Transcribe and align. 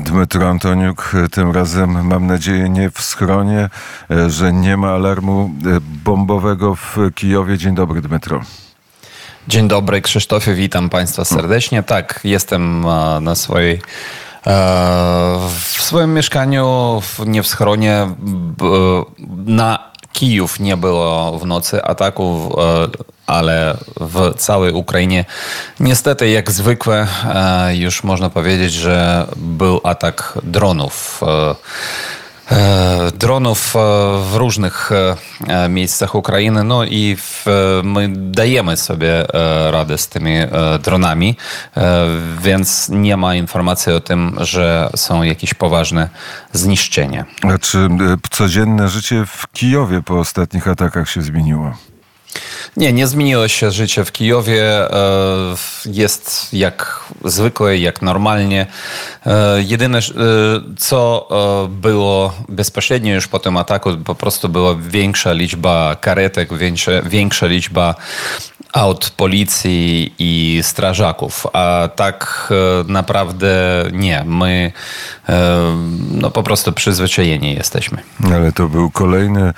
Dmytro 0.00 0.48
Antoniuk, 0.48 1.12
tym 1.32 1.52
razem 1.52 2.06
mam 2.06 2.26
nadzieję 2.26 2.68
nie 2.68 2.90
w 2.90 3.00
schronie, 3.00 3.68
że 4.28 4.52
nie 4.52 4.76
ma 4.76 4.90
alarmu 4.90 5.50
bombowego 6.04 6.74
w 6.74 6.96
Kijowie. 7.14 7.58
Dzień 7.58 7.74
dobry, 7.74 8.02
Dmytro. 8.02 8.40
Dzień 9.48 9.68
dobry, 9.68 10.02
Krzysztofie, 10.02 10.54
witam 10.54 10.90
Państwa 10.90 11.24
serdecznie. 11.24 11.82
Tak, 11.82 12.20
jestem 12.24 12.80
na 13.20 13.34
swojej 13.34 13.82
w 15.76 15.82
swoim 15.82 16.14
mieszkaniu, 16.14 17.00
nie 17.26 17.42
w 17.42 17.46
schronie, 17.46 18.06
na 19.46 19.91
Kijów 20.12 20.60
nie 20.60 20.76
było 20.76 21.38
w 21.38 21.46
nocy 21.46 21.84
ataków, 21.84 22.52
ale 23.26 23.76
w 24.00 24.34
całej 24.36 24.72
Ukrainie 24.72 25.24
niestety 25.80 26.30
jak 26.30 26.50
zwykle 26.50 27.06
już 27.72 28.04
można 28.04 28.30
powiedzieć, 28.30 28.72
że 28.72 29.26
był 29.36 29.80
atak 29.84 30.38
dronów. 30.42 31.20
E, 32.50 33.12
dronów 33.18 33.76
e, 33.76 33.78
w 34.30 34.34
różnych 34.34 34.90
e, 35.48 35.68
miejscach 35.68 36.14
Ukrainy. 36.14 36.64
No 36.64 36.84
i 36.84 37.16
my 37.84 38.08
dajemy 38.16 38.76
sobie 38.76 39.26
radę 39.70 39.98
z 39.98 40.08
tymi 40.08 40.36
dronami, 40.82 41.36
więc 42.42 42.88
nie 42.88 43.16
ma 43.16 43.34
informacji 43.34 43.92
o 43.92 44.00
tym, 44.00 44.36
że 44.40 44.90
są 44.96 45.22
jakieś 45.22 45.54
poważne 45.54 46.08
zniszczenia. 46.52 47.24
Czy 47.60 47.88
codzienne 48.30 48.88
życie 48.88 49.24
w 49.26 49.46
Kijowie 49.52 50.02
po 50.02 50.18
ostatnich 50.18 50.68
atakach 50.68 51.10
się 51.10 51.22
zmieniło? 51.22 51.72
Nie, 52.76 52.92
nie 52.92 53.06
zmieniło 53.06 53.48
się 53.48 53.70
życie 53.70 54.04
w 54.04 54.12
Kijowie. 54.12 54.64
E, 54.64 55.56
jest 55.86 56.48
jak 56.52 57.04
zwykle, 57.24 57.78
jak 57.78 58.02
normalnie. 58.02 58.66
E, 59.26 59.62
jedyne, 59.62 59.98
e, 59.98 60.02
co 60.78 61.28
było 61.70 62.34
bezpośrednio 62.48 63.14
już 63.14 63.28
po 63.28 63.38
tym 63.38 63.56
ataku, 63.56 63.96
po 64.04 64.14
prostu 64.14 64.48
była 64.48 64.74
większa 64.74 65.32
liczba 65.32 65.96
karetek, 66.00 66.54
większa, 66.58 67.02
większa 67.02 67.46
liczba 67.46 67.94
aut 68.72 69.10
policji 69.10 70.14
i 70.18 70.60
strażaków, 70.62 71.46
a 71.52 71.88
tak 71.96 72.52
naprawdę 72.88 73.84
nie. 73.92 74.24
My 74.26 74.72
no 76.10 76.30
po 76.30 76.42
prostu 76.42 76.72
przyzwyczajeni 76.72 77.54
jesteśmy. 77.54 77.98
Ale 78.34 78.52
to 78.52 78.68
był 78.68 78.90
kolejny 78.90 79.52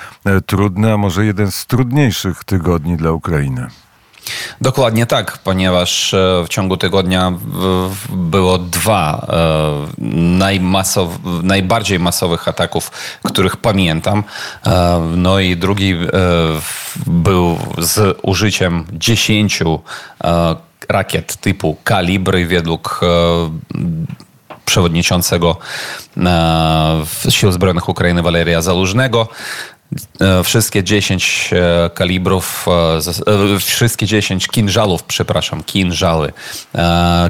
trudny, 0.47 0.93
a 0.93 0.97
może 0.97 1.27
jeden 1.27 1.51
z 1.51 1.67
trudniejszych 1.67 2.45
tygodni 2.45 2.97
dla 2.97 3.13
Ukrainy. 3.13 3.67
Dokładnie 4.61 5.07
tak, 5.07 5.39
ponieważ 5.39 6.15
e, 6.15 6.45
w 6.47 6.49
ciągu 6.49 6.77
tygodnia 6.77 7.33
było 8.09 8.59
dwa 8.59 9.27
e, 9.29 10.03
najmasow, 10.39 11.11
najbardziej 11.43 11.99
masowych 11.99 12.49
ataków, 12.49 12.91
których 13.25 13.57
pamiętam. 13.57 14.25
E, 14.67 15.01
no 15.17 15.41
i 15.41 15.57
drugi 15.57 15.95
był 17.07 17.59
z 17.79 18.19
użyciem 18.23 18.85
dziesięciu 18.93 19.81
rakiet 20.89 21.37
typu 21.37 21.77
kalibry 21.85 22.47
według 22.47 23.01
przewodniczącego 24.65 25.57
Sił 27.29 27.53
Zbrojnych 27.53 27.89
Ukrainy 27.89 28.23
Waleria 28.23 28.63
Zalużnego. 28.63 29.29
E, 30.21 30.45
wszystkie 30.45 30.85
10 30.85 31.51
e, 31.53 31.91
kalibrów, 31.95 32.67
e, 33.27 33.59
wszystkie 33.59 34.07
10 34.07 34.49
kinżalów, 34.49 35.03
przepraszam, 35.03 35.63
kinżały, 35.63 36.33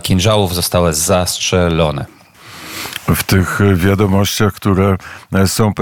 kinżałów 0.03 0.55
zostały 0.55 0.95
zastrzelone. 0.95 2.06
W 3.09 3.23
tych 3.23 3.61
wiadomościach, 3.75 4.53
które 4.53 4.97
są 5.47 5.73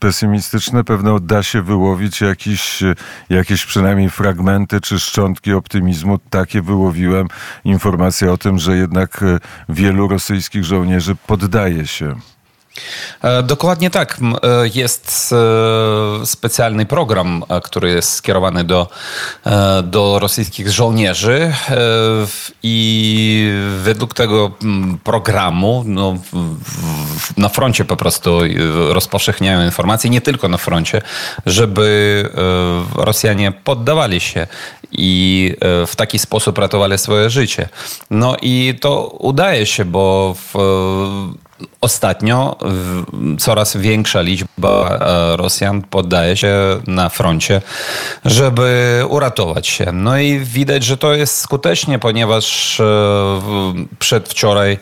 pesymistyczne, 0.00 0.84
pewno 0.84 1.20
da 1.20 1.42
się 1.42 1.62
wyłowić 1.62 2.20
jakieś, 2.20 2.82
jakieś 3.30 3.66
przynajmniej 3.66 4.10
fragmenty 4.10 4.80
czy 4.80 5.00
szczątki 5.00 5.52
optymizmu. 5.52 6.18
Takie 6.30 6.62
wyłowiłem 6.62 7.28
informacje 7.64 8.32
o 8.32 8.38
tym, 8.38 8.58
że 8.58 8.76
jednak 8.76 9.24
wielu 9.68 10.08
rosyjskich 10.08 10.64
żołnierzy 10.64 11.16
poddaje 11.26 11.86
się. 11.86 12.14
E, 13.22 13.42
dokładnie 13.42 13.90
tak. 13.90 14.18
E, 14.20 14.68
jest 14.74 15.34
e, 16.22 16.26
specjalny 16.26 16.86
program, 16.86 17.44
który 17.64 17.90
jest 17.90 18.10
skierowany 18.12 18.64
do, 18.64 18.88
do 19.82 20.18
rosyjskich 20.18 20.70
żołnierzy 20.70 21.54
i 22.62 23.52
według 23.78 24.14
tego 24.14 24.50
programu 25.04 25.84
no, 25.86 26.16
na 27.36 27.48
froncie 27.48 27.84
po 27.84 27.96
prostu 27.96 28.40
rozpowszechniają 28.88 29.64
informacje, 29.64 30.10
nie 30.10 30.20
tylko 30.20 30.48
na 30.48 30.58
froncie, 30.58 31.02
żeby 31.46 32.28
Rosjanie 32.94 33.52
poddawali 33.52 34.20
się 34.20 34.46
i 34.92 35.54
w 35.86 35.96
taki 35.96 36.18
sposób 36.18 36.58
ratowali 36.58 36.98
swoje 36.98 37.30
życie. 37.30 37.68
No 38.10 38.36
i 38.42 38.78
to 38.80 39.06
udaje 39.06 39.66
się, 39.66 39.84
bo 39.84 40.34
w 40.52 40.54
Ostatnio 41.80 42.56
coraz 43.38 43.76
większa 43.76 44.20
liczba 44.20 44.98
e, 45.00 45.36
Rosjan 45.36 45.82
poddaje 45.82 46.36
się 46.36 46.56
na 46.86 47.08
froncie, 47.08 47.62
żeby 48.24 49.00
uratować 49.08 49.66
się. 49.66 49.92
No 49.92 50.18
i 50.18 50.38
widać, 50.38 50.84
że 50.84 50.96
to 50.96 51.14
jest 51.14 51.40
skutecznie, 51.40 51.98
ponieważ 51.98 52.80
e, 52.80 52.84
przedwczoraj 53.98 54.78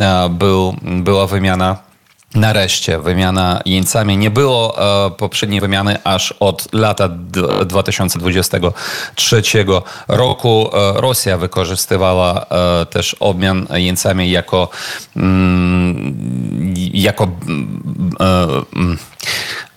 e, 0.00 0.28
był, 0.28 0.76
była 0.82 1.26
wymiana 1.26 1.91
Nareszcie 2.34 2.98
wymiana 2.98 3.60
jeńcami. 3.64 4.16
Nie 4.16 4.30
było 4.30 4.78
e, 5.06 5.10
poprzedniej 5.10 5.60
wymiany 5.60 6.04
aż 6.04 6.32
od 6.40 6.68
lata 6.72 7.08
2023 7.66 9.42
roku. 10.08 10.70
E, 10.72 11.00
Rosja 11.00 11.38
wykorzystywała 11.38 12.46
e, 12.50 12.86
też 12.86 13.16
obmian 13.20 13.66
jeńcami 13.74 14.30
jako, 14.30 14.68
mm, 15.16 16.74
jako 16.94 17.24
e, 17.24 17.28
mm, 18.76 18.98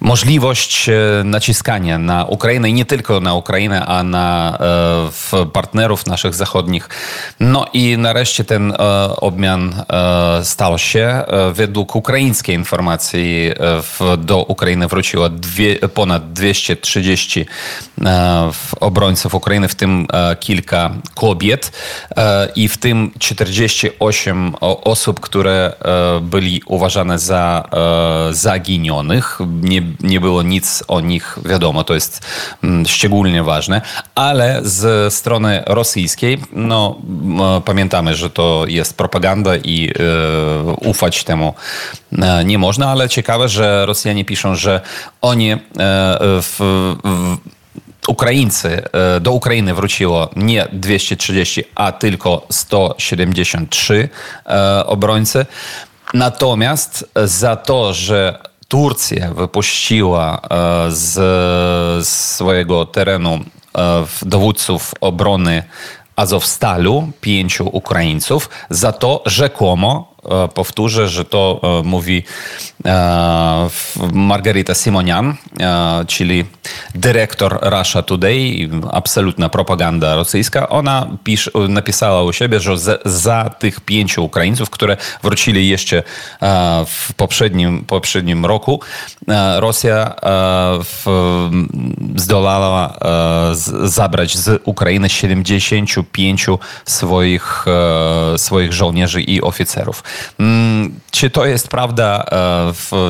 możliwość 0.06 0.90
e, 0.90 0.94
naciskania 1.24 2.00
na 2.00 2.26
Ukrainę 2.26 2.70
i 2.70 2.74
nie 2.74 2.86
tylko 2.86 3.20
na 3.20 3.34
Ukrainę, 3.34 3.86
a 3.86 4.04
na 4.04 4.58
e, 5.34 5.46
partnerów 5.46 6.06
naszych 6.06 6.36
zachodnich. 6.36 6.90
No 7.40 7.66
i 7.74 7.98
nareszcie 7.98 8.44
ten 8.44 8.72
e, 8.72 8.76
obmian 9.16 9.84
stał 10.44 10.78
się. 10.78 11.24
Według 11.54 11.96
ukraińskiej 11.96 12.56
informacji 12.56 13.52
do 14.18 14.38
Ukrainy 14.44 14.88
wróciło 14.88 15.30
ponad 15.94 16.34
230 16.34 17.46
obrońców 18.80 19.36
Ukrainy, 19.36 19.68
w 19.68 19.76
tym 19.76 20.08
kilka 20.40 20.92
kobiet 21.16 21.72
i 22.56 22.68
w 22.68 22.78
tym 22.78 23.12
48 23.20 24.56
osób, 24.62 25.20
które 25.20 25.74
byli 26.22 26.62
uważane 26.66 27.20
za 27.20 27.70
zaginionych. 28.32 29.40
Nie 29.62 29.82
nie 30.00 30.20
było 30.20 30.44
nic 30.44 30.84
o 30.88 31.02
nich 31.02 31.38
wiadomo, 31.46 31.84
to 31.84 31.94
jest 31.94 32.26
mm, 32.64 32.86
szczególnie 32.86 33.44
ważne, 33.44 33.82
ale 34.16 34.60
z 34.64 35.14
strony 35.14 35.64
rosyjskiej, 35.66 36.38
no 36.52 37.02
pamiętamy, 37.66 38.16
że 38.16 38.30
to 38.30 38.66
jest 38.68 38.98
propaganda 38.98 39.58
i 39.58 39.90
e, 39.90 40.90
ufać 40.90 41.24
temu 41.24 41.54
e, 42.12 42.46
nie 42.46 42.58
można, 42.58 42.92
ale 42.92 43.10
ciekawe, 43.10 43.50
że 43.50 43.86
Rosjanie 43.86 44.26
piszą, 44.26 44.56
że 44.56 44.82
oni 45.22 45.52
e, 45.52 45.58
w, 46.42 46.56
w 47.04 47.38
Ukraińcy, 48.08 48.82
do 49.22 49.32
Ukrainy 49.32 49.74
wróciło 49.74 50.30
nie 50.36 50.68
230, 50.74 51.64
a 51.76 51.92
tylko 51.92 52.48
173 52.50 54.10
obrońcy. 54.86 55.46
Natomiast 56.14 57.10
za 57.16 57.56
to, 57.56 57.94
że 57.94 58.40
Turcja 58.76 59.34
wypuściła 59.34 60.42
e, 60.42 60.92
z 60.92 62.08
swojego 62.08 62.86
terenu 62.86 63.40
e, 63.78 64.06
dowódców 64.22 64.94
obrony 65.02 65.64
Azowstalu 66.16 67.12
pięciu 67.22 67.70
Ukraińców 67.72 68.50
za 68.70 68.92
to 68.92 69.24
rzekomo 69.26 70.15
powtórzę, 70.54 71.10
że 71.10 71.26
to 71.26 71.62
e, 71.64 71.84
mówi 71.84 72.24
e, 72.86 73.70
Margarita 74.14 74.76
Simonian, 74.76 75.36
czyli 76.08 76.46
dyrektor 76.96 77.60
Russia 77.62 78.02
Today, 78.02 78.70
absolutna 78.92 79.50
propaganda 79.50 80.16
rosyjska. 80.16 80.70
Ona 80.70 81.08
napisała 81.70 82.24
u 82.24 82.34
siebie, 82.34 82.60
że 82.60 82.78
za, 82.78 82.98
za, 83.06 83.50
tych 83.60 83.80
pięciu 83.80 84.26
Ukraińców, 84.26 84.70
które 84.70 84.98
wrócili 85.24 85.70
jeszcze 85.70 86.04
w 86.88 87.14
poprzednim, 87.14 87.86
poprzednim 87.86 88.46
roku, 88.46 88.82
Rosja 89.58 90.16
w, 90.84 91.06
zdolała 92.16 93.00
zabrać 93.84 94.38
z 94.38 94.62
Ukrainy 94.64 95.10
75 95.10 96.46
swoich, 96.86 97.66
swoich 98.38 98.74
żołnierzy 98.74 99.22
i 99.22 99.42
oficerów. 99.42 100.04
Mm, 100.40 101.00
czy 101.12 101.30
to 101.30 101.46
jest 101.46 101.68
prawda? 101.68 102.26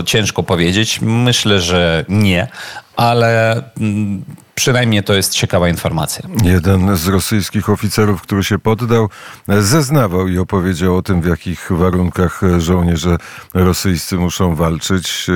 Ciężko 0.06 0.44
powiedzieć. 0.44 1.00
Myślę, 1.02 1.62
że 1.62 2.06
nie, 2.10 2.48
ale 2.96 3.64
mm, 3.82 4.24
przynajmniej 4.56 5.04
to 5.04 5.14
jest 5.14 5.34
ciekawa 5.34 5.70
informacja. 5.70 6.30
Jeden 6.44 6.98
z 6.98 7.08
rosyjskich 7.08 7.70
oficerów, 7.70 8.22
który 8.22 8.44
się 8.44 8.60
poddał, 8.60 9.10
zeznawał 9.48 10.28
i 10.28 10.38
opowiedział 10.38 10.98
o 10.98 11.02
tym, 11.02 11.22
w 11.22 11.26
jakich 11.26 11.72
warunkach 11.72 12.42
żołnierze 12.58 13.18
rosyjscy 13.54 14.18
muszą 14.18 14.56
walczyć 14.56 15.28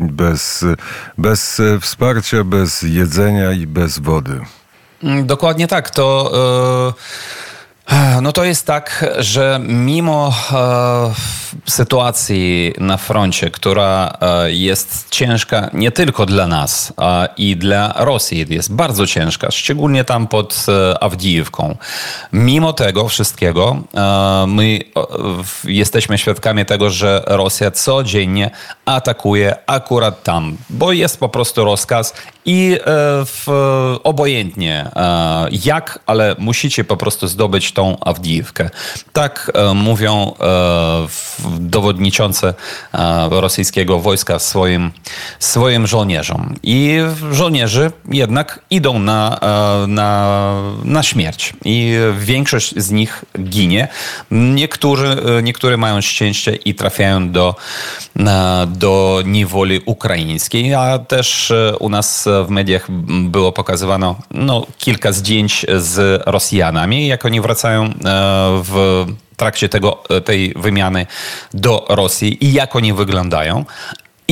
bez, 0.00 0.64
bez 1.18 1.62
wsparcia, 1.80 2.44
bez 2.44 2.82
jedzenia 2.82 3.52
i 3.52 3.66
bez 3.66 3.98
wody. 3.98 4.40
Mm, 5.02 5.26
dokładnie 5.26 5.68
tak. 5.68 5.90
To. 5.90 6.32
Yy 6.96 7.51
no 8.22 8.32
to 8.32 8.44
jest 8.44 8.66
tak, 8.66 9.04
że 9.18 9.60
mimo 9.62 10.34
e, 10.52 11.41
sytuacji 11.66 12.74
na 12.78 12.96
froncie, 12.96 13.50
która 13.50 14.18
e, 14.20 14.52
jest 14.52 15.10
ciężka 15.10 15.70
nie 15.72 15.90
tylko 15.90 16.26
dla 16.26 16.46
nas 16.46 16.92
i 17.36 17.56
dla 17.56 17.94
Rosji, 17.96 18.46
jest 18.48 18.74
bardzo 18.74 19.06
ciężka, 19.06 19.50
szczególnie 19.50 20.04
tam 20.04 20.28
pod 20.28 20.66
e, 20.68 21.02
Awdijewką. 21.02 21.76
Mimo 22.32 22.72
tego 22.72 23.08
wszystkiego 23.08 23.76
e, 23.94 24.44
my 24.48 24.78
jesteśmy 25.64 26.18
świadkami 26.18 26.64
tego, 26.64 26.90
że 26.90 27.22
Rosja 27.26 27.70
codziennie 27.70 28.50
atakuje 28.84 29.56
akurat 29.66 30.22
tam, 30.22 30.56
bo 30.70 30.92
jest 30.92 31.20
po 31.20 31.28
prostu 31.28 31.64
rozkaz 31.64 32.14
i 32.44 32.78
w, 33.26 33.46
obojętnie 34.04 34.90
jak, 35.64 35.98
ale 36.06 36.36
musicie 36.38 36.84
po 36.84 36.96
prostu 36.96 37.28
zdobyć 37.28 37.72
tą 37.72 37.96
Awdijewkę. 38.00 38.70
Tak 39.12 39.52
mówią 39.74 40.34
e, 40.40 41.41
dowodniczące 41.60 42.54
e, 42.94 43.28
rosyjskiego 43.30 43.98
wojska 43.98 44.38
swoim, 44.38 44.90
swoim 45.38 45.86
żołnierzom. 45.86 46.54
I 46.62 46.98
żołnierze 47.32 47.90
jednak 48.08 48.60
idą 48.70 48.98
na, 48.98 49.40
na, 49.88 50.54
na 50.84 51.02
śmierć. 51.02 51.52
I 51.64 51.96
większość 52.18 52.74
z 52.76 52.90
nich 52.90 53.24
ginie. 53.40 53.88
Niektórzy, 54.30 55.16
niektóre 55.42 55.76
mają 55.76 56.00
szczęście 56.00 56.54
i 56.54 56.74
trafiają 56.74 57.30
do, 57.30 57.54
do 58.66 59.22
niewoli 59.26 59.80
ukraińskiej, 59.86 60.74
a 60.74 60.98
też 60.98 61.52
u 61.80 61.88
nas 61.88 62.28
w 62.46 62.50
mediach 62.50 62.90
było 63.08 63.52
pokazywano 63.52 64.16
no, 64.30 64.66
kilka 64.78 65.12
zdjęć 65.12 65.66
z 65.78 66.22
Rosjanami, 66.26 67.06
jak 67.06 67.24
oni 67.24 67.40
wracają 67.40 67.90
w 68.64 69.06
trakcie 69.42 69.68
tego, 69.68 70.02
tej 70.24 70.54
wymiany 70.56 71.06
do 71.54 71.86
Rosji 71.88 72.44
i 72.44 72.52
jak 72.52 72.76
oni 72.76 72.92
wyglądają 72.92 73.64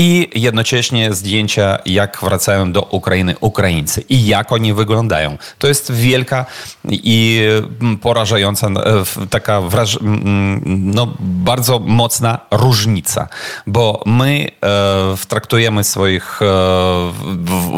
i 0.01 0.31
jednocześnie 0.35 1.13
zdjęcia, 1.15 1.79
jak 1.87 2.19
wracają 2.23 2.73
do 2.73 2.83
Ukrainy 2.83 3.35
Ukraińcy 3.41 4.05
i 4.09 4.27
jak 4.27 4.53
oni 4.53 4.75
wyglądają. 4.75 5.39
To 5.59 5.69
jest 5.69 5.93
wielka 5.93 6.47
i 6.91 7.43
mm, 7.81 7.99
porażająca, 7.99 8.67
e, 8.67 9.29
taka 9.31 9.61
wraż... 9.61 9.99
no, 10.67 11.15
bardzo 11.21 11.79
mocna 11.79 12.39
różnica, 12.51 13.29
bo 13.67 14.03
my 14.07 14.51
e, 14.63 15.27
traktujemy 15.29 15.85
swoich 15.85 16.43
e, 16.43 16.47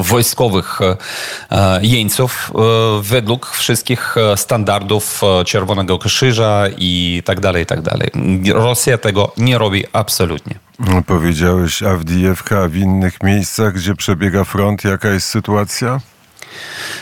wojskowych 0.03 0.81
e, 0.83 1.81
jeńców 1.83 2.53
e, 2.55 2.59
według 3.03 3.47
wszystkich 3.47 4.17
standardów 4.37 5.21
Czerwonego 5.47 5.99
Krzyża 5.99 6.65
i 6.79 7.23
tak 7.25 7.41
dalej, 7.41 7.63
i 7.63 7.67
tak 7.67 7.83
dalej. 7.83 8.11
Rosja 8.55 8.99
tego 8.99 9.33
nie 9.37 9.59
robi 9.59 9.85
absolutnie. 9.93 10.72
Powiedziałeś 11.07 11.83
Awdijewka, 11.83 12.69
w 12.69 12.77
innych 12.77 13.23
miejscach, 13.23 13.75
gdzie 13.75 13.95
przebiega 13.95 14.45
front, 14.45 14.85
jaka 14.85 15.09
jest 15.09 15.29
sytuacja? 15.29 16.01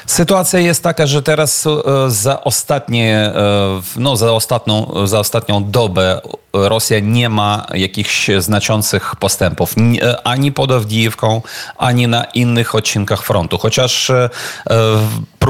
Sytuacja 0.07 0.59
jest 0.59 0.83
taka, 0.83 1.07
że 1.07 1.23
teraz 1.23 1.67
e, 1.67 1.71
za 2.11 2.45
ostatnie, 2.45 3.17
e, 3.17 3.81
no 3.97 4.17
za 4.17 4.33
ostatnią, 4.33 5.07
za 5.07 5.19
ostatnią 5.19 5.71
dobę 5.71 6.21
Rosja 6.53 7.01
nie 7.01 7.29
ma 7.29 7.67
jakichś 7.75 8.31
znaczących 8.39 9.17
postępów 9.17 9.75
e, 9.79 10.27
ani 10.27 10.53
pod 10.53 10.71
Awdijewką, 10.73 11.43
ani 11.79 12.09
na 12.09 12.25
innych 12.25 12.75
odcinkach 12.75 13.23
frontu. 13.23 13.59
Chociaż 13.59 14.13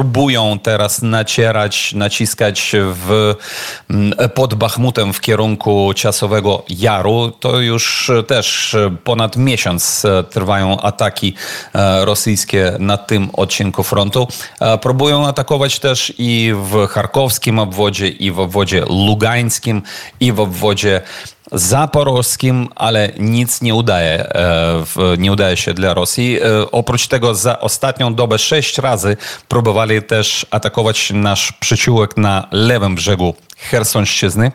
próbują 0.01 0.59
teraz 0.59 1.01
nacierać, 1.01 1.93
naciskać 1.93 2.71
w, 2.75 3.35
pod 4.33 4.53
Bachmutem 4.53 5.13
w 5.13 5.21
kierunku 5.21 5.93
Ciasowego 5.95 6.63
Jaru, 6.69 7.31
to 7.39 7.59
już 7.59 8.11
też 8.27 8.75
ponad 9.03 9.37
miesiąc 9.37 10.05
trwają 10.29 10.81
ataki 10.81 11.33
rosyjskie 12.01 12.73
na 12.79 12.97
tym 12.97 13.29
odcinku 13.33 13.83
frontu. 13.83 14.27
Próbują 14.81 15.27
atakować 15.27 15.79
też 15.79 16.13
i 16.17 16.53
w 16.55 16.87
charkowskim 16.87 17.59
obwodzie, 17.59 18.07
i 18.07 18.31
w 18.31 18.39
obwodzie 18.39 18.83
lugańskim, 18.89 19.81
i 20.19 20.31
w 20.31 20.39
obwodzie 20.39 21.01
zaporowskim, 21.51 22.69
ale 22.75 23.09
nic 23.19 23.61
nie 23.61 23.75
udaje, 23.75 24.35
e, 24.35 24.83
nie 25.17 25.31
udaje 25.31 25.57
się 25.57 25.73
dla 25.73 25.93
Rosji. 25.93 26.39
E, 26.41 26.71
oprócz 26.71 27.07
tego 27.07 27.35
za 27.35 27.59
ostatnią 27.59 28.15
dobę 28.15 28.39
sześć 28.39 28.77
razy 28.77 29.17
próbowali 29.47 30.03
też 30.03 30.45
atakować 30.51 31.11
nasz 31.13 31.51
przyciółek 31.51 32.17
na 32.17 32.47
lewym 32.51 32.95
brzegu 32.95 33.35
Chersonszczyzny 33.57 34.51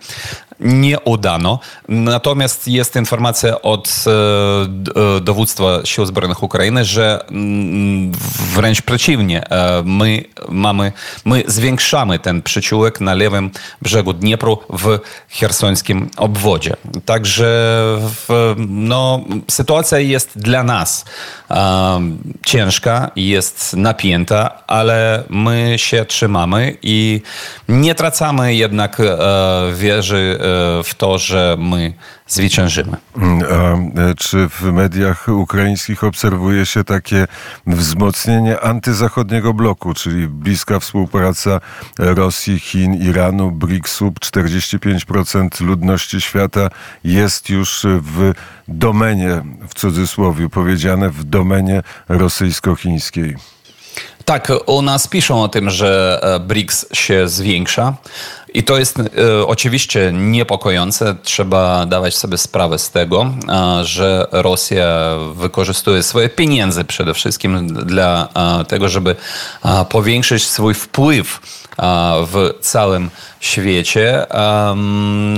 nie 0.61 1.01
udano. 1.01 1.59
Natomiast 1.89 2.69
jest 2.69 2.97
informacja 2.97 3.63
od 3.63 4.05
e, 4.07 5.21
dowództwa 5.21 5.65
Sił 5.85 6.07
Zbrojnych 6.07 6.43
Ukrainy, 6.43 6.85
że 6.85 7.25
mm, 7.31 8.13
wręcz 8.55 8.83
przeciwnie, 8.83 9.51
e, 9.51 9.83
my 9.85 10.25
mamy, 10.49 10.93
my 11.25 11.45
zwiększamy 11.47 12.19
ten 12.19 12.43
przyciółek 12.43 13.01
na 13.01 13.15
lewym 13.15 13.51
brzegu 13.83 14.13
Dniepru 14.13 14.59
w 14.69 14.99
chersońskim 15.31 16.11
obwodzie. 16.17 16.77
Także 17.05 17.47
no, 18.69 19.21
sytuacja 19.51 19.99
jest 19.99 20.39
dla 20.39 20.63
nas 20.63 21.05
e, 21.51 22.01
ciężka, 22.47 23.11
jest 23.17 23.77
napięta, 23.77 24.67
ale 24.67 25.25
my 25.29 25.75
się 25.77 26.05
trzymamy 26.05 26.77
i 26.83 27.23
nie 27.69 27.95
tracamy 27.95 28.55
jednak 28.55 29.01
e, 29.01 29.17
wierzy 29.75 30.39
E, 30.46 30.46
w 30.85 30.95
to, 30.97 31.19
że 31.19 31.57
my 31.59 31.93
zwyciężymy. 32.27 32.97
Mm, 33.17 33.43
a 33.51 34.01
e, 34.01 34.15
czy 34.15 34.49
w 34.49 34.63
mediach 34.63 35.29
ukraińskich 35.29 36.05
obserwuje 36.05 36.67
się 36.67 36.85
takie 36.85 37.27
wzmocnienie 37.67 38.61
antyzachodniego 38.61 39.55
bloku, 39.55 39.95
czyli 39.95 40.29
bliska 40.29 40.81
współpraca 40.81 41.61
Rosji, 41.99 42.59
Chin, 42.61 42.95
Iranu, 42.95 43.51
BRICS-u? 43.51 44.11
45% 44.11 45.61
ludności 45.61 46.21
świata 46.21 46.69
jest 47.05 47.51
już 47.51 47.87
w 47.89 48.33
domenie, 48.69 49.43
w 49.69 49.75
cudzysłowie 49.75 50.49
powiedziane, 50.49 51.11
w 51.11 51.25
domenie 51.25 51.83
rosyjsko-chińskiej. 52.09 53.56
Tak, 54.27 54.53
u 54.67 54.83
nas 54.83 55.07
piszą 55.07 55.43
o 55.43 55.49
tym, 55.49 55.71
że 55.71 56.21
e, 56.23 56.41
BRICS 56.41 56.87
się 56.93 57.29
zwiększa. 57.29 57.95
I 58.55 58.65
to 58.65 58.79
jest 58.79 58.99
e, 58.99 59.03
oczywiście 59.47 60.13
niepokojące. 60.15 61.17
Trzeba 61.23 61.87
dawać 61.87 62.17
sobie 62.17 62.39
sprawę 62.39 62.79
z 62.79 62.91
tego, 62.91 63.27
e, 63.49 63.85
że 63.85 64.27
Rosja 64.33 65.17
wykorzystuje 65.35 66.03
swoje 66.03 66.29
pieniądze 66.29 66.85
przede 66.85 67.15
wszystkim 67.15 67.75
dla 67.75 68.29
e, 68.35 68.65
tego, 68.65 68.89
żeby 68.89 69.17
e, 69.65 69.85
powiększyć 69.85 70.47
swój 70.47 70.75
wpływ 70.75 71.41
w 72.27 72.51
całym 72.61 73.11
świecie. 73.41 74.27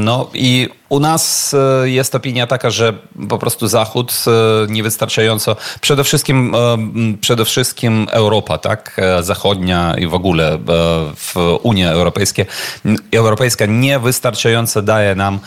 No 0.00 0.30
i 0.34 0.68
u 0.88 1.00
nas 1.00 1.54
e, 1.54 1.88
jest 1.90 2.14
opinia 2.14 2.46
taka, 2.46 2.70
że 2.70 2.92
po 3.28 3.38
prostu 3.38 3.68
Zachód 3.68 4.24
e, 4.26 4.30
niewystarczająco, 4.72 5.56
przede 5.80 6.04
wszystkim, 6.04 6.54
e, 6.54 6.78
przede 7.20 7.44
wszystkim 7.44 8.06
Europa, 8.10 8.58
tak, 8.58 9.00
zachodnia 9.20 9.94
i 9.98 10.06
w 10.06 10.14
ogóle 10.14 10.58
w 11.16 11.58
Unia 11.62 11.90
Europejska, 11.90 12.42
Europejska 13.12 13.66
niewystarczająco 13.66 14.82
daje 14.82 15.14
nam 15.14 15.38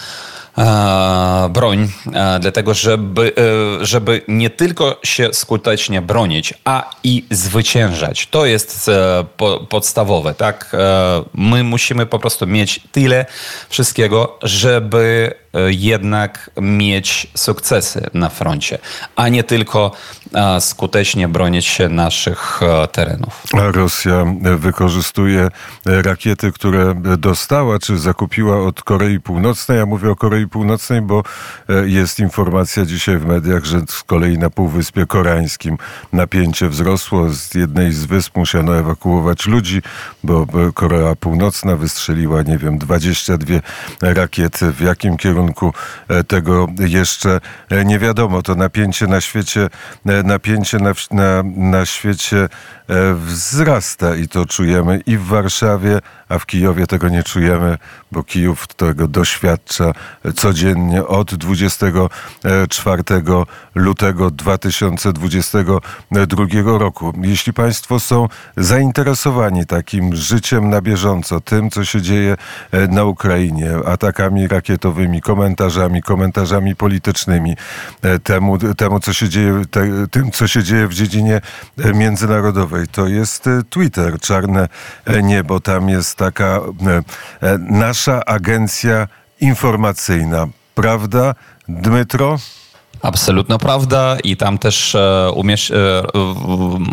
broń, 1.50 1.92
dlatego 2.40 2.74
żeby, 2.74 3.34
e, 3.82 3.86
żeby 3.86 4.22
nie 4.28 4.50
tylko 4.50 5.00
się 5.04 5.30
skutecznie 5.34 6.02
bronić, 6.02 6.54
a 6.66 6.96
i 7.04 7.26
zwyciężać. 7.32 8.28
To 8.28 8.46
jest 8.46 8.90
e, 8.90 9.26
podstawowe, 9.70 10.34
tak? 10.34 10.72
E, 10.74 11.24
my 11.34 11.64
musimy 11.64 12.06
po 12.06 12.20
prostu 12.20 12.48
mieć 12.48 12.80
tyle 12.92 13.26
wszystkiego, 13.70 14.40
żeby 14.44 15.34
e, 15.51 15.51
jednak 15.68 16.50
mieć 16.62 17.28
sukcesy 17.36 18.10
na 18.14 18.30
froncie, 18.30 18.78
a 19.16 19.30
nie 19.30 19.44
tylko 19.44 19.92
e, 20.34 20.62
skutecznie 20.62 21.28
bronić 21.28 21.66
się 21.66 21.90
naszych 21.90 22.60
e, 22.64 22.88
terenów. 22.88 23.44
Rosja 23.54 24.26
wykorzystuje 24.58 25.50
rakiety, 25.86 26.52
które 26.52 26.96
dostała 27.18 27.80
czy 27.80 27.98
zakupiła 27.98 28.68
od 28.68 28.84
Korei 28.84 29.20
Północnej. 29.20 29.78
Ja 29.78 29.86
mówię 29.86 30.10
o 30.10 30.16
Korei 30.16 30.48
Północnej, 30.48 31.02
bo 31.02 31.24
jest 31.86 32.20
informacja 32.20 32.86
dzisiaj 32.86 33.18
w 33.18 33.26
mediach, 33.26 33.66
że 33.66 33.82
z 33.88 34.04
kolei 34.04 34.38
na 34.38 34.50
Półwyspie 34.50 35.06
Koreańskim 35.06 35.78
napięcie 36.14 36.70
wzrosło. 36.70 37.30
Z 37.30 37.56
jednej 37.56 37.92
z 37.92 38.06
wysp 38.06 38.38
musiano 38.38 38.78
ewakuować 38.78 39.46
ludzi, 39.46 39.82
bo 40.24 40.48
Korea 40.74 41.16
Północna 41.16 41.76
wystrzeliła, 41.76 42.42
nie 42.42 42.58
wiem, 42.58 42.78
22 42.78 43.56
rakiety. 44.02 44.72
W 44.72 44.82
jakim 44.82 45.18
kierunku 45.18 45.41
e, 46.08 46.24
tego 46.24 46.68
jeszcze 46.80 47.42
e, 47.70 47.86
nie 47.86 48.00
wiadomo. 48.00 48.42
To 48.42 48.56
napięcie 48.56 49.08
na 49.08 49.22
świecie, 49.22 49.70
e, 50.06 50.24
napięcie 50.24 50.78
na, 50.78 50.94
na, 51.12 51.44
na 51.56 51.86
świecie 51.86 52.50
wzrasta 53.16 54.16
i 54.16 54.28
to 54.28 54.46
czujemy 54.46 55.02
i 55.06 55.18
w 55.18 55.26
Warszawie, 55.26 56.00
a 56.32 56.40
w 56.40 56.46
Kijowie 56.46 56.88
tego 56.88 57.10
nie 57.10 57.24
czujemy, 57.24 57.78
bo 58.12 58.24
Kijów 58.24 58.68
tego 58.68 59.08
doświadcza 59.08 59.94
codziennie 60.36 61.06
od 61.06 61.36
24 61.36 63.04
lutego 63.76 64.32
2022 64.32 66.46
roku. 66.78 67.14
Jeśli 67.22 67.54
Państwo 67.54 68.00
są 68.00 68.28
zainteresowani 68.58 69.66
takim 69.66 70.16
życiem 70.16 70.70
na 70.70 70.82
bieżąco, 70.82 71.42
tym, 71.42 71.70
co 71.70 71.86
się 71.86 72.02
dzieje 72.02 72.38
na 72.90 73.04
Ukrainie, 73.04 73.72
atakami 73.86 74.48
rakietowymi, 74.48 75.22
komentarzami, 75.22 76.02
komentarzami 76.02 76.76
politycznymi, 76.76 77.56
temu, 78.24 78.58
temu 78.58 79.00
co 79.00 79.14
się 79.14 79.30
dzieje, 79.30 79.62
te, 79.72 80.08
tym, 80.12 80.32
co 80.32 80.48
się 80.48 80.64
dzieje 80.64 80.88
w 80.88 80.94
dziedzinie 80.94 81.42
międzynarodowej, 81.96 82.88
to 82.88 83.08
jest 83.08 83.46
Twitter, 83.70 84.20
czarne 84.20 84.70
niebo. 85.24 85.60
Tam 85.60 85.90
jest 85.90 86.21
taka 86.22 86.62
e, 86.62 87.02
e, 87.42 87.58
nasza 87.58 88.22
agencja 88.26 89.08
informacyjna. 89.40 90.48
Prawda, 90.76 91.36
Dmytro? 91.68 92.38
Absolutna 93.02 93.58
prawda 93.58 94.18
i 94.24 94.38
tam 94.38 94.58
też 94.58 94.96
e, 94.96 95.32
umiesz, 95.34 95.72
e, 95.72 96.04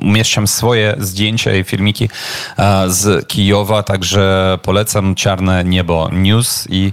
umieszczam 0.02 0.46
swoje 0.46 0.96
zdjęcia 0.98 1.54
i 1.54 1.64
filmiki 1.64 2.08
e, 2.58 2.90
z 2.90 3.26
Kijowa, 3.26 3.82
także 3.82 4.58
polecam 4.62 5.14
Czarne 5.14 5.64
Niebo 5.64 6.08
News 6.12 6.66
i 6.70 6.92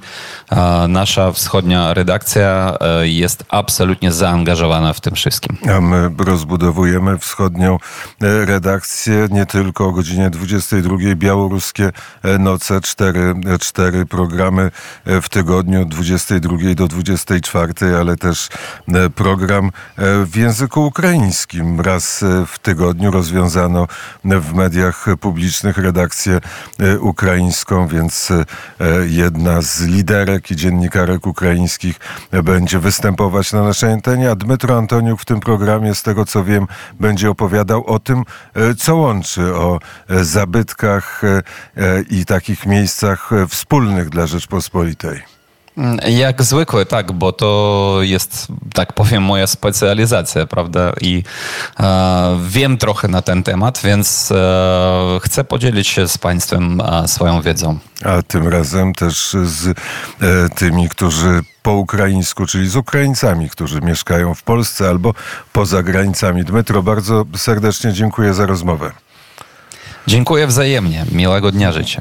nasza 0.88 1.32
wschodnia 1.32 1.94
redakcja 1.94 2.78
jest 3.02 3.44
absolutnie 3.50 4.12
zaangażowana 4.12 4.94
w 4.94 5.02
tym 5.02 5.16
wszystkim. 5.16 5.58
A 5.78 5.82
my 5.82 6.10
rozbudowujemy 6.18 7.18
wschodnią 7.18 7.78
redakcję 8.22 9.28
nie 9.32 9.46
tylko 9.46 9.86
o 9.86 9.92
godzinie 9.92 10.30
22 10.30 10.98
białoruskie 11.16 11.92
noce, 12.40 12.82
cztery, 12.82 13.34
cztery 13.60 14.06
programy 14.06 14.72
w 15.06 15.30
tygodniu 15.30 15.82
od 15.82 15.88
22 15.88 16.58
do 16.76 16.88
24, 16.88 17.74
ale 18.00 18.16
też 18.18 18.50
program 19.10 19.66
e, 19.66 19.72
w 20.26 20.36
języku 20.36 20.86
ukraińskim. 20.86 21.82
Raz 21.82 22.24
e, 22.24 22.46
w 22.46 22.60
tygodniu 22.60 23.12
rozwiązano 23.12 23.88
w 24.24 24.54
mediach 24.54 25.06
publicznych 25.20 25.78
redakcję 25.78 26.40
e, 26.80 27.00
ukraińską, 27.00 27.88
więc 27.88 28.30
jedna 29.06 29.62
z 29.62 29.82
liderek 29.82 30.52
i 30.52 30.56
dziennikarek 30.56 31.28
ukraińskich 31.28 31.96
będzie 32.44 32.80
występować 32.80 33.54
na 33.54 33.64
naszej 33.64 33.92
antenie, 33.92 34.32
a 34.32 34.36
Dmytro 34.36 34.78
Antoniuk 34.78 35.22
w 35.22 35.26
tym 35.26 35.40
programie, 35.40 35.96
z 35.96 36.04
tego 36.04 36.26
co 36.26 36.44
wiem, 36.44 36.68
będzie 37.00 37.30
opowiadał 37.30 37.86
o 37.86 38.00
tym, 38.00 38.24
co 38.78 38.96
łączy, 38.96 39.56
o 39.56 39.80
zabytkach 40.10 41.22
i 42.10 42.26
takich 42.26 42.66
miejscach 42.66 43.30
wspólnych 43.50 44.10
dla 44.10 44.28
Rzeczpospolitej. 44.28 45.35
Jak 46.08 46.44
zwykle, 46.44 46.86
tak, 46.86 47.12
bo 47.12 47.32
to 47.32 47.98
jest, 48.02 48.48
tak 48.74 48.94
powiem, 48.94 49.24
moja 49.24 49.48
specjalizacja, 49.48 50.46
prawda? 50.46 50.94
I 51.02 51.24
e, 51.80 52.40
wiem 52.48 52.78
trochę 52.78 53.08
na 53.08 53.22
ten 53.22 53.44
temat, 53.44 53.82
więc 53.84 54.32
e, 54.32 55.20
chcę 55.22 55.44
podzielić 55.44 55.88
się 55.88 56.08
z 56.08 56.18
Państwem 56.18 56.82
e, 56.82 57.08
swoją 57.08 57.42
wiedzą. 57.42 57.80
A 58.06 58.22
tym 58.22 58.48
razem 58.48 58.94
też 58.94 59.36
z 59.44 59.68
e, 59.68 59.74
tymi, 60.56 60.90
którzy 60.90 61.42
po 61.64 61.74
ukraińsku, 61.74 62.46
czyli 62.46 62.70
z 62.70 62.76
Ukraińcami, 62.76 63.50
którzy 63.50 63.82
mieszkają 63.82 64.34
w 64.34 64.44
Polsce 64.44 64.90
albo 64.90 65.14
poza 65.54 65.84
granicami. 65.84 66.44
Dmytro, 66.44 66.84
bardzo 66.84 67.26
serdecznie 67.36 67.94
dziękuję 67.94 68.34
za 68.34 68.46
rozmowę. 68.46 68.92
Dziękuję 70.08 70.48
wzajemnie. 70.48 71.06
Miłego 71.12 71.52
dnia 71.52 71.72
życzę. 71.72 71.94